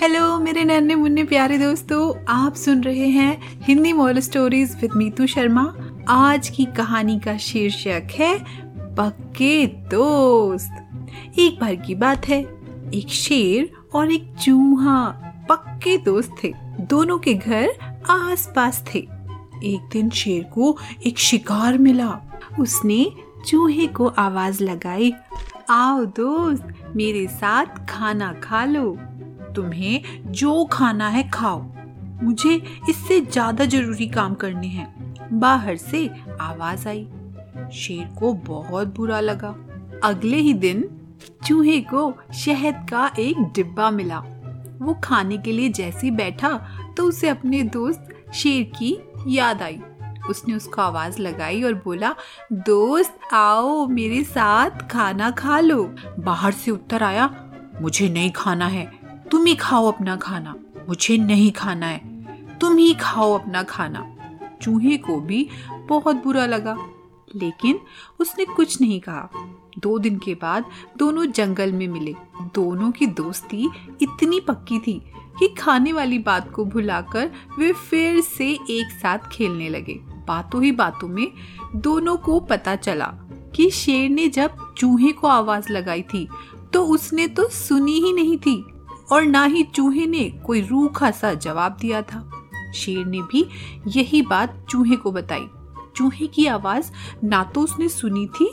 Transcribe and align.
Hello 0.00 0.38
मेरे 0.38 0.64
नन्हे 0.64 0.94
मुन्ने 0.94 1.22
प्यारे 1.24 1.58
दोस्तों, 1.58 2.24
आप 2.28 2.54
सुन 2.54 2.82
रहे 2.84 3.06
हैं 3.08 3.60
Hindi 3.62 3.92
mall 3.92 4.18
stories 4.18 4.76
with 4.80 4.92
Meetu 4.92 5.26
Sharma. 5.26 5.62
आज 6.08 6.48
की 6.48 6.64
कहानी 6.64 7.18
का 7.20 7.36
शीर्षक 7.36 8.08
है, 8.14 8.38
पक्के 8.94 9.66
दोस्त। 9.66 11.38
एक 11.38 11.58
बार 11.60 11.74
की 11.76 11.94
बात 11.94 12.28
है, 12.28 12.40
एक 12.94 13.08
शेर 13.08 13.70
और 13.94 14.12
एक 14.12 14.34
चूहा 14.44 15.02
पक्के 15.48 15.96
दोस्त 15.96 16.34
थे। 16.44 16.52
दोनों 16.80 17.18
के 17.18 17.34
घर 17.34 17.68
आस 18.10 18.52
पास 18.56 18.84
थे। 18.94 18.98
एक 19.64 19.88
दिन 19.92 20.10
शेर 20.10 20.42
को 20.44 20.76
एक 21.06 21.18
शिकार 21.18 21.78
मिला। 21.78 22.20
उसने 22.60 23.12
चूहे 23.46 23.86
को 23.86 24.06
आवाज़ 24.08 24.64
लगाई, 24.64 25.12
आओ 25.70 26.04
दोस्त, 26.04 26.74
मेरे 26.96 27.26
साथ 27.26 27.86
खाना 27.88 28.32
खा 28.32 28.64
लो। 28.64 28.98
तुम्हें 29.56 30.22
जो 30.32 30.64
खाना 30.64 31.08
है 31.08 31.28
खाओ। 31.30 31.60
मुझे 32.22 32.54
इससे 32.88 33.20
ज़्यादा 33.20 33.64
ज़रूरी 33.64 34.06
काम 34.08 34.34
करने 34.34 34.66
हैं। 34.66 35.38
बाहर 35.40 35.76
से 35.76 36.08
आवाज़ 36.40 36.88
आई। 36.88 37.06
शेर 37.72 38.08
को 38.18 38.32
बहुत 38.34 38.94
बुरा 38.96 39.20
लगा। 39.20 39.54
अगले 40.04 40.36
ही 40.36 40.52
दिन 40.54 40.88
चूहे 41.46 41.80
को 41.80 42.12
शहद 42.34 42.86
का 42.90 43.10
एक 43.18 43.38
डिब्बा 43.54 43.90
मिला। 43.90 44.18
वो 44.82 44.94
खाने 45.04 45.38
के 45.38 45.52
लिए 45.52 45.68
जैसे 45.68 46.10
बैठा 46.10 46.50
तो 46.96 47.04
उसे 47.04 47.28
अपने 47.28 47.62
दोस्त 47.62 48.08
शेर 48.34 48.62
की 48.78 48.96
याद 49.28 49.62
आई। 49.62 49.78
उसने 50.30 50.54
उसको 50.54 50.82
आवाज़ 50.82 51.20
लगाई 51.22 51.62
और 51.62 51.74
बोला, 51.74 52.14
दोस्त, 52.52 53.18
आओ 53.32 53.86
मेरे 53.86 54.22
साथ 54.24 54.86
खाना 54.90 55.30
खा 55.30 55.58
लो। 55.60 55.82
बाहर 56.18 56.52
से 56.52 56.70
उत्तर 56.70 57.02
आया, 57.02 57.30
मुझे 57.82 58.08
नहीं 58.08 58.30
खाना 58.30 58.66
है। 58.66 58.90
तुम 59.30 59.44
ही 59.44 59.54
खाओ 59.54 59.86
अपना 59.88 60.16
खाना। 60.16 60.54
मुझे 60.88 61.16
नहीं 61.18 61.50
खाना 61.52 61.86
है। 61.86 62.58
तुम 62.58 62.76
ही 62.76 62.94
खाओ 62.94 63.32
अपना 63.38 63.62
खाना। 63.62 64.04
चूहे 64.62 64.96
को 64.96 65.20
भी 65.20 65.48
बहुत 65.88 66.16
बुरा 66.16 66.46
लगा, 66.46 66.76
लेकिन 67.34 67.78
उसने 68.20 68.44
कुछ 68.44 68.80
नहीं 68.80 69.00
कहा। 69.00 69.28
दो 69.78 69.98
दिन 69.98 70.18
के 70.18 70.34
बाद 70.34 70.64
दोनों 70.96 71.24
जंगल 71.26 71.72
में 71.72 71.86
मिले। 71.88 72.14
दोनों 72.54 72.90
की 72.90 73.06
दोस्ती 73.06 73.68
इतनी 74.02 74.40
पक्की 74.40 74.78
थी 74.78 74.92
कि 75.38 75.48
खाने 75.48 75.92
वाली 75.92 76.18
बात 76.18 76.50
को 76.52 76.64
भुलाकर 76.64 77.30
वे 77.58 77.72
फिर 77.72 78.20
से 78.20 78.50
एक 78.70 78.90
साथ 78.92 79.18
खेलने 79.32 79.68
लगे। 79.68 79.94
बातों 80.28 80.62
ही 80.62 80.72
बातों 80.72 81.08
में 81.08 81.30
दोनों 81.76 82.16
को 82.16 82.38
पता 82.40 82.76
चला 82.76 83.06
कि 83.54 83.70
शेर 83.70 84.08
ने 84.10 84.28
जब 84.28 84.74
चूहे 84.76 85.12
को 85.12 85.26
आवाज़ 85.26 85.72
लगाई 85.72 86.02
थी 86.02 86.28
तो 86.72 86.84
उसने 86.84 87.26
तो 87.28 87.48
सुनी 87.48 88.00
ही 88.00 88.12
नहीं 88.12 88.38
थी। 88.38 88.64
और 89.12 89.22
ना 89.22 89.44
ही 89.44 89.62
चूहे 89.64 90.06
ने 90.06 90.24
कोई 90.46 90.60
रूखा 90.60 91.10
सा 91.10 91.32
जवाब 91.34 91.76
दिया 91.80 92.02
था। 92.02 92.30
शेर 92.74 93.04
ने 93.06 93.20
भी 93.22 93.44
यही 93.86 94.22
बात 94.22 94.64
चूहे 94.70 94.96
को 94.96 95.12
बताई। 95.12 95.46
चूहे 95.96 96.26
की 96.26 96.46
आवाज़ 96.46 96.90
ना 97.24 97.42
तो 97.44 97.60
उसने 97.60 97.88
सुनी 97.88 98.26
थी 98.26 98.46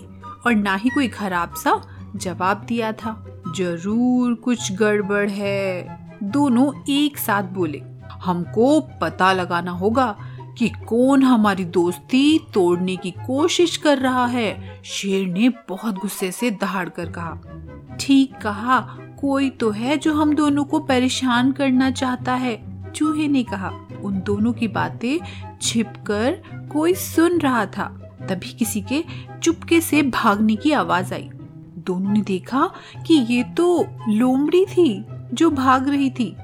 और 0.45 0.55
ना 0.55 0.75
ही 0.75 0.89
कोई 0.89 1.07
खराब 1.07 1.53
सा 1.53 1.81
जवाब 2.15 2.65
दिया 2.65 2.91
था। 2.91 3.13
ज़रूर 3.57 4.33
कुछ 4.33 4.71
गड़बड़ 4.71 5.29
है। 5.29 6.19
दोनों 6.23 6.71
एक 6.89 7.17
साथ 7.17 7.43
बोले, 7.43 7.81
हमको 8.23 8.79
पता 9.01 9.33
लगाना 9.33 9.71
होगा 9.71 10.15
कि 10.57 10.69
कौन 10.69 11.23
हमारी 11.23 11.65
दोस्ती 11.65 12.39
तोड़ने 12.53 12.95
की 12.95 13.11
कोशिश 13.11 13.77
कर 13.77 13.97
रहा 13.97 14.25
है। 14.25 14.81
शेर 14.85 15.27
ने 15.27 15.49
बहुत 15.69 15.95
गुस्से 15.95 16.31
से 16.31 16.51
दहाड़ 16.51 16.89
कर 16.89 17.11
कहा। 17.11 17.97
ठीक 17.99 18.35
कहा 18.41 18.79
कोई 19.23 19.49
तो 19.49 19.69
है 19.71 19.97
जो 19.97 20.13
हम 20.13 20.35
दोनों 20.35 20.65
को 20.65 20.79
परेशान 20.79 21.51
करना 21.51 21.91
चाहता 21.91 22.33
है। 22.33 22.63
चूहे 22.91 23.27
ने 23.27 23.43
कहा, 23.43 23.71
उन 24.03 24.21
दोनों 24.21 24.53
की 24.53 24.67
बातें 24.67 25.19
छिपकर 25.61 26.31
कोई 26.71 26.93
सुन 26.93 27.39
रहा 27.39 27.65
था। 27.65 28.17
तभी 28.29 28.53
किसी 28.53 28.81
के 28.81 29.03
चुपके 29.43 29.81
से 29.81 30.01
भागने 30.01 30.55
की 30.55 30.71
आवाज़ 30.71 31.13
आई। 31.13 31.29
दोनों 31.77 32.11
ने 32.11 32.21
देखा 32.21 32.71
कि 33.07 33.13
ये 33.13 33.43
तो 33.43 33.87
लोमड़ी 34.09 34.65
थी 34.65 35.05
जो 35.33 35.49
भाग 35.49 35.89
रही 35.89 36.09
थी। 36.09 36.35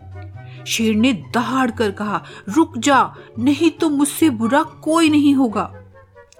शेर 0.68 0.96
ने 0.96 1.14
दहाड़ 1.14 1.72
कर 1.72 1.92
कहा, 1.92 2.24
रुक 2.50 2.78
जा, 2.78 3.16
नहीं 3.40 3.72
तो 3.72 3.90
मुझसे 3.90 4.30
बुरा 4.30 4.64
कोई 4.64 5.10
नहीं 5.10 5.34
होगा। 5.34 5.74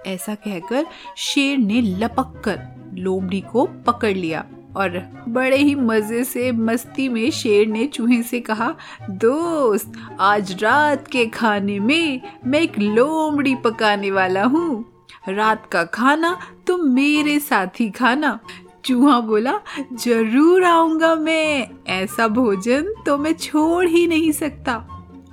ऐसा 0.06 0.34
कहकर 0.34 0.86
शेर 1.16 1.58
ने 1.58 1.80
लपक 1.80 2.42
कर 2.44 2.60
लोमड़ी 2.94 3.40
को 3.40 3.64
पकड़ 3.64 4.16
लिया। 4.16 4.44
और 4.76 4.98
बड़े 5.28 5.56
ही 5.56 5.74
मज़े 5.74 6.24
से 6.24 6.52
मस्ती 6.52 7.08
में 7.08 7.30
शेर 7.30 7.66
ने 7.66 7.86
चूहे 7.86 8.22
से 8.22 8.40
कहा, 8.40 8.74
दोस्त, 9.10 9.92
आज 10.20 10.62
रात 10.62 11.08
के 11.08 11.26
खाने 11.26 11.78
में 11.80 12.20
मैं 12.46 12.60
एक 12.60 12.78
लोमड़ी 12.78 13.54
पकाने 13.54 14.10
वाला 14.10 14.44
हूँ। 14.44 14.84
रात 15.28 15.66
का 15.66 15.84
खाना 15.84 16.36
तुम 16.66 16.88
मेरे 16.88 17.38
साथ 17.38 17.80
ही 17.80 17.90
खाना। 17.90 18.38
चूहा 18.84 19.20
बोला, 19.20 19.60
ज़रूर 19.92 20.64
आऊँगा 20.64 21.14
मैं। 21.14 21.68
ऐसा 21.88 22.28
भोजन 22.28 22.94
तो 23.06 23.18
मैं 23.18 23.32
छोड़ 23.32 23.86
ही 23.86 24.06
नहीं 24.06 24.32
सकता। 24.32 24.84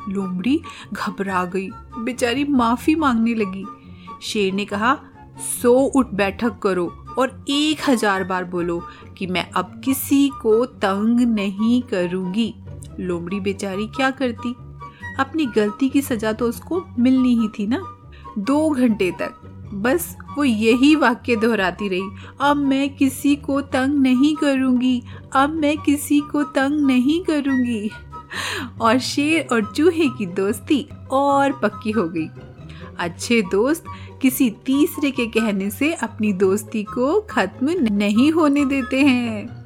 लोमड़ी 0.10 0.60
घबरा 0.94 1.44
गई, 1.46 1.70
बेचारी 1.98 2.44
माफ़ी 2.44 2.96
मांगने 2.96 3.34
लगी। 3.34 3.66
शेर 4.22 4.54
ने 4.54 4.66
कहा, 4.66 4.98
सो 5.62 5.74
उठ 5.74 6.08
बैठक 6.08 6.60
करो। 6.60 6.88
और 7.18 7.46
एक 7.50 7.90
हज़ार 7.90 8.24
बार 8.24 8.44
बोलो 8.44 8.80
कि 9.18 9.28
मैं 9.28 9.50
अब 9.52 9.82
किसी 9.86 10.28
को 10.42 10.66
तंग 10.66 11.20
नहीं 11.34 11.82
करूँगी। 11.82 12.54
लोमड़ी 13.00 13.40
बेचारी 13.40 13.88
क्या 13.88 14.10
करती? 14.12 14.56
अपनी 15.20 15.46
गलती 15.46 15.90
की 15.90 16.02
सजा 16.02 16.32
तो 16.32 16.48
उसको 16.48 16.84
मिलनी 17.00 17.36
ही 17.36 17.48
थी 17.50 17.68
ना? 17.68 17.82
दो 18.38 18.70
घंटे 18.70 19.12
तक। 19.12 19.42
बस 19.74 20.16
वो 20.38 20.44
यही 20.44 20.96
वाक्य 20.96 21.36
दोहराती 21.36 21.88
रही। 21.88 22.10
अब 22.42 22.58
मैं 22.58 22.96
किसी 22.96 23.36
को 23.36 23.62
तंग 23.62 24.00
नहीं 24.02 24.36
करूँगी। 24.36 25.02
अब 25.36 25.56
मैं 25.56 25.78
किसी 25.78 26.20
को 26.32 26.44
तंग 26.44 26.86
नहीं 26.86 27.24
करूँगी। 27.24 27.90
और 28.82 28.98
शेर 29.00 29.48
और 29.52 29.66
चूहे 29.66 30.08
की 30.10 30.26
दोस्ती 30.26 30.88
और 31.12 31.52
पक्की 31.54 31.92
हो 31.92 32.08
गई। 32.08 32.28
अच्छे 33.00 33.42
दोस्त 33.42 33.84
किसी 34.22 34.50
तीसरे 34.66 35.12
के 35.12 35.26
कहने 35.30 35.70
से 35.70 35.94
अपनी 35.94 36.32
दोस्ती 36.34 36.84
को 36.84 37.20
खत्म 37.22 37.76
नहीं 37.94 38.32
होने 38.32 38.66
देते 38.66 39.02
हैं। 39.02 39.66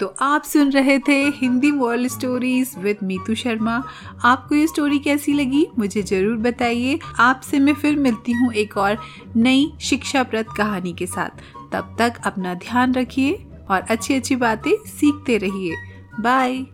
तो 0.00 0.06
आप 0.22 0.42
सुन 0.42 0.70
रहे 0.70 0.98
थे 0.98 1.16
Hindi 1.34 1.70
wall 1.70 2.06
stories 2.06 2.74
with 2.78 2.98
Meetu 3.02 3.34
Sharma. 3.34 3.82
आपको 4.24 4.54
ये 4.54 4.66
स्टोरी 4.66 4.98
कैसी 4.98 5.32
लगी, 5.32 5.66
मुझे 5.78 6.02
ज़रूर 6.02 6.36
बताइए। 6.36 6.98
आपसे 7.20 7.58
मैं 7.58 7.74
फिर 7.74 7.96
मिलती 7.96 8.32
हूँ 8.32 8.52
एक 8.52 8.76
और 8.76 8.98
नई 9.36 9.72
शिक्षाप्रद 9.80 10.46
कहानी 10.56 10.92
के 10.92 11.06
साथ। 11.06 11.42
तब 11.72 11.96
तक 11.98 12.20
अपना 12.24 12.54
ध्यान 12.54 12.94
रखिए 12.94 13.32
और 13.70 13.80
अच्छी 13.80 14.14
अच्छी 14.14 14.36
बातें 14.36 14.72
सीखते 14.88 15.36
रहिए। 15.38 15.74
बाय 16.20 16.64